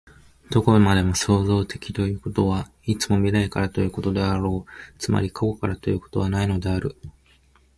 [0.49, 6.97] どこまでも創造的ということは、いつも未来からということであろう、つまり過去からということはないのである。